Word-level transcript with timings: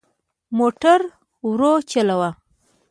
موټر 0.57 0.99
ورو 1.47 1.73
چلوئ 1.89 2.31